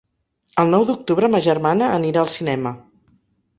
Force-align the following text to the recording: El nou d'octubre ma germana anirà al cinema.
El 0.63 0.73
nou 0.75 0.85
d'octubre 0.91 1.29
ma 1.35 1.43
germana 1.49 1.91
anirà 1.99 2.25
al 2.25 2.35
cinema. 2.39 2.75